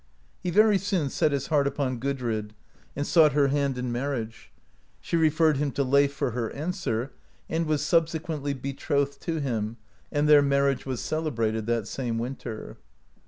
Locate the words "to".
5.73-5.83, 9.19-9.39